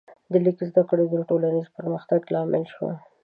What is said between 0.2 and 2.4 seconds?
د لیک زده کړه د ټولنیز پرمختګ